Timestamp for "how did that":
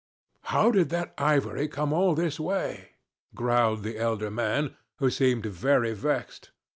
0.45-1.13